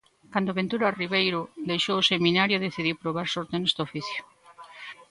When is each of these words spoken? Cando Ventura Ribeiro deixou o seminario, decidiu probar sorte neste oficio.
Cando 0.33 0.55
Ventura 0.59 0.95
Ribeiro 1.01 1.41
deixou 1.69 1.95
o 1.99 2.07
seminario, 2.11 2.63
decidiu 2.65 2.95
probar 3.03 3.27
sorte 3.29 3.53
neste 3.59 3.79
oficio. 3.87 4.21